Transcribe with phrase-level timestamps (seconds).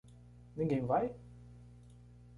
[0.57, 1.13] Ninguém vai?